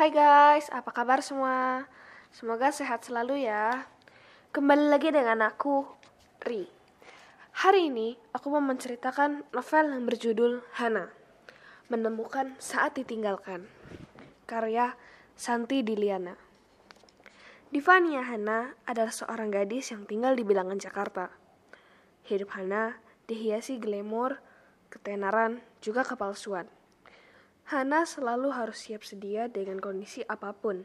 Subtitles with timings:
[0.00, 1.84] Hai guys, apa kabar semua?
[2.32, 3.84] Semoga sehat selalu ya.
[4.48, 5.84] Kembali lagi dengan aku,
[6.40, 6.64] Ri.
[7.60, 11.12] Hari ini aku mau menceritakan novel yang berjudul Hana.
[11.92, 13.68] Menemukan saat ditinggalkan.
[14.48, 14.96] Karya
[15.36, 16.32] Santi Diliana.
[17.68, 21.28] Divania Hana adalah seorang gadis yang tinggal di bilangan Jakarta.
[22.24, 22.96] Hidup Hana
[23.28, 24.40] dihiasi glamor,
[24.88, 26.79] ketenaran, juga kepalsuan.
[27.70, 30.82] Hana selalu harus siap sedia dengan kondisi apa pun,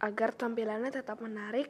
[0.00, 1.68] agar tampilannya tetap menarik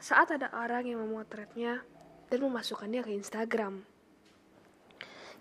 [0.00, 1.84] saat ada orang yang memotretnya
[2.32, 3.84] dan memasukkannya ke Instagram.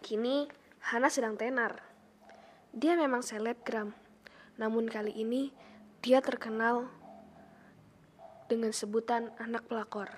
[0.04, 0.52] Kini,
[0.84, 1.80] Hana sedang tenar.
[2.76, 3.96] Dia memang selebgram,
[4.60, 5.56] namun kali ini
[6.04, 6.92] dia terkenal
[8.52, 10.12] dengan sebutan anak pelakor.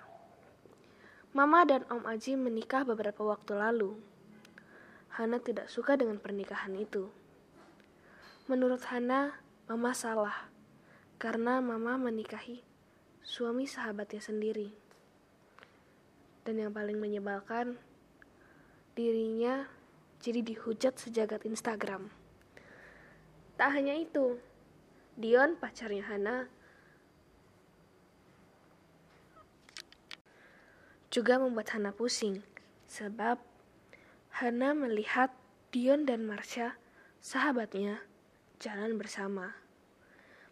[1.37, 3.93] Mama dan Om Aji menikah beberapa waktu lalu.
[5.13, 7.26] Hana tidak suka dengan pernikahan itu.
[8.47, 9.35] Menurut Hana,
[9.67, 10.47] Mama salah
[11.19, 12.63] karena Mama menikahi
[13.19, 14.71] suami sahabatnya sendiri.
[16.47, 17.75] Dan yang paling menyebalkan,
[18.95, 19.67] dirinya
[20.23, 22.07] jadi dihujat sejagat Instagram.
[23.59, 24.39] Tak hanya itu,
[25.19, 26.47] Dion pacarnya Hana
[31.11, 32.47] juga membuat Hana pusing
[32.87, 33.43] sebab
[34.39, 35.35] Hana melihat
[35.75, 36.79] Dion dan Marsha,
[37.19, 37.99] sahabatnya,
[38.57, 39.53] jalan bersama.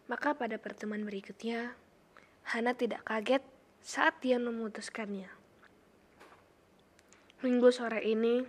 [0.05, 1.73] Maka pada pertemuan berikutnya,
[2.45, 3.41] Hana tidak kaget
[3.81, 5.29] saat Dion memutuskannya.
[7.41, 8.45] Minggu sore ini,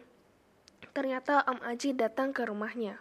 [0.93, 3.01] ternyata Om Aji datang ke rumahnya.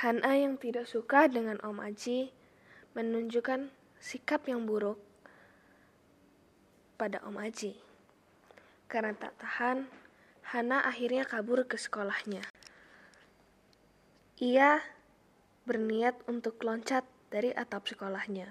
[0.00, 2.32] Hana yang tidak suka dengan Om Aji
[2.96, 3.68] menunjukkan
[4.00, 4.96] sikap yang buruk
[6.96, 7.76] pada Om Aji.
[8.88, 9.88] Karena tak tahan,
[10.52, 12.44] Hana akhirnya kabur ke sekolahnya.
[14.42, 14.82] Ia
[15.62, 18.50] berniat untuk loncat dari atap sekolahnya.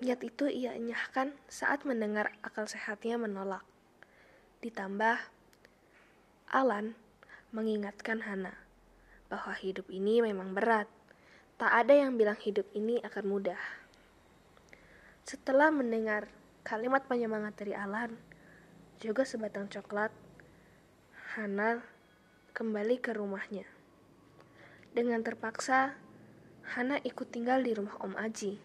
[0.00, 3.60] Niat itu ia enyahkan saat mendengar akal sehatnya menolak.
[4.64, 5.20] Ditambah,
[6.48, 6.96] Alan
[7.52, 8.56] mengingatkan Hana
[9.28, 10.88] bahwa hidup ini memang berat.
[11.60, 13.60] Tak ada yang bilang hidup ini akan mudah.
[15.28, 16.32] Setelah mendengar
[16.64, 18.16] kalimat penyemangat dari Alan,
[18.96, 20.08] juga sebatang coklat,
[21.36, 21.84] Hana
[22.56, 23.81] kembali ke rumahnya.
[24.92, 25.96] Dengan terpaksa,
[26.76, 28.60] Hana ikut tinggal di rumah Om Aji,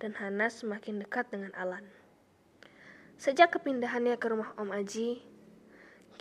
[0.00, 1.84] dan Hana semakin dekat dengan Alan.
[3.20, 5.20] Sejak kepindahannya ke rumah Om Aji,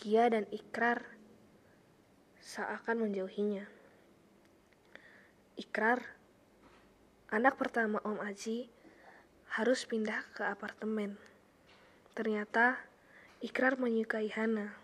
[0.03, 1.07] Gia dan Ikrar
[2.43, 3.71] seakan menjauhinya.
[5.55, 6.03] Ikrar,
[7.31, 8.67] anak pertama Om Aji,
[9.47, 11.15] harus pindah ke apartemen.
[12.19, 12.83] Ternyata
[13.39, 14.75] Ikrar menyukai Hana.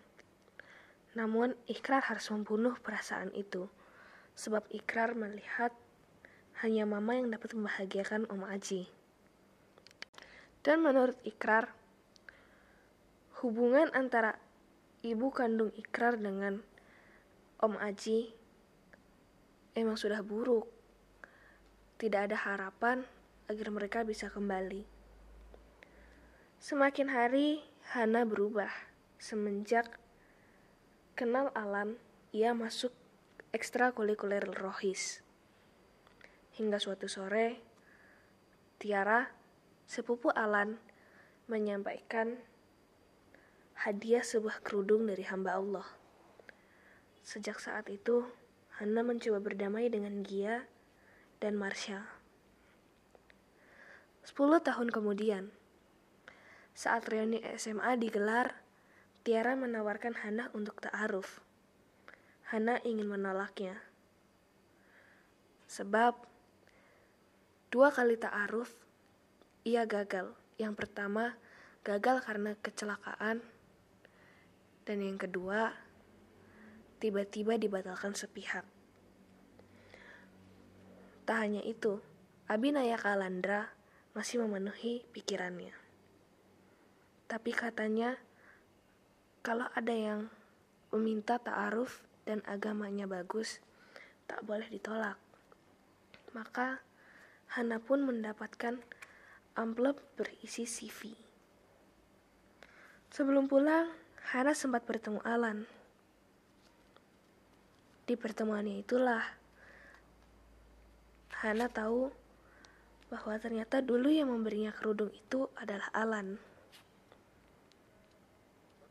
[1.19, 3.67] Namun Ikrar harus membunuh perasaan itu,
[4.37, 5.73] sebab Ikrar melihat
[6.61, 8.85] hanya mama yang dapat membahagiakan Om Aji.
[10.61, 11.73] Dan menurut Ikrar,
[13.41, 14.37] hubungan antara
[15.01, 16.61] ibu kandung Ikrar dengan
[17.57, 18.29] Om Aji
[19.73, 20.69] emang sudah buruk.
[21.97, 23.01] Tidak ada harapan
[23.49, 24.85] agar mereka bisa kembali.
[26.61, 28.69] Semakin hari, Hana berubah
[29.17, 29.97] semenjak
[31.17, 31.97] kenal Alan,
[32.29, 32.93] ia masuk
[33.57, 35.25] ekstrakurikuler Rohis.
[36.62, 37.57] Hingga suatu sore,
[38.78, 39.34] Tiara,
[39.90, 40.78] sepupu Alan,
[41.50, 42.38] menyampaikan
[43.81, 45.90] hadiah sebuah kerudung dari hamba Allah.
[47.25, 48.29] Sejak saat itu,
[48.78, 50.69] Hana mencoba berdamai dengan Gia
[51.41, 52.06] dan Marsha.
[54.22, 55.50] Sepuluh tahun kemudian,
[56.78, 58.62] saat reuni SMA digelar,
[59.25, 61.46] Tiara menawarkan Hana untuk ta'aruf.
[62.47, 63.75] Hana ingin menolaknya.
[65.67, 66.15] Sebab
[67.67, 68.71] dua kali ta'aruf
[69.67, 70.31] ia gagal.
[70.55, 71.35] Yang pertama
[71.83, 73.43] gagal karena kecelakaan
[74.87, 75.75] dan yang kedua
[77.03, 78.63] tiba-tiba dibatalkan sepihak.
[81.27, 82.00] Tak hanya itu,
[82.47, 83.75] Abinaya Kalandra
[84.15, 85.75] masih memenuhi pikirannya.
[87.27, 88.15] Tapi katanya
[89.43, 90.31] kalau ada yang
[90.95, 93.63] meminta ta'aruf dan agamanya bagus,
[94.27, 95.15] tak boleh ditolak.
[96.35, 96.83] Maka
[97.56, 98.83] Hana pun mendapatkan
[99.56, 101.15] amplop berisi CV.
[103.07, 103.88] Sebelum pulang,
[104.35, 105.63] Hana sempat bertemu Alan.
[108.03, 109.24] Di pertemuannya itulah
[111.31, 112.12] Hana tahu
[113.07, 116.35] bahwa ternyata dulu yang memberinya kerudung itu adalah Alan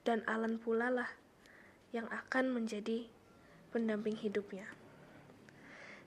[0.06, 1.10] dan Alan pula lah
[1.90, 3.10] yang akan menjadi
[3.70, 4.68] pendamping hidupnya.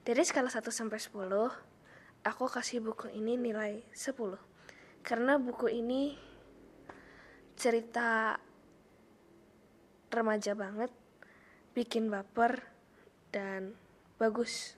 [0.03, 1.51] Dari skala 1 sampai 10,
[2.25, 4.39] aku kasih buku ini nilai 10.
[5.05, 6.15] Karena buku ini
[7.59, 8.39] cerita
[10.09, 10.91] remaja banget,
[11.75, 12.63] bikin baper,
[13.29, 13.77] dan
[14.17, 14.75] bagus.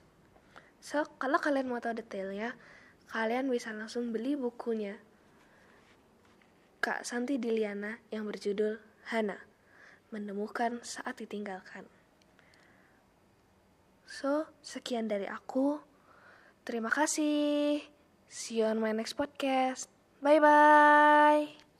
[0.82, 2.58] So, kalau kalian mau tahu detailnya,
[3.08, 5.00] kalian bisa langsung beli bukunya.
[6.82, 8.82] Kak Santi Diliana yang berjudul
[9.14, 9.38] Hana,
[10.10, 11.86] menemukan saat ditinggalkan.
[14.12, 15.80] So, sekian dari aku.
[16.68, 17.80] Terima kasih.
[18.28, 19.88] See you on my next podcast.
[20.20, 21.71] Bye bye.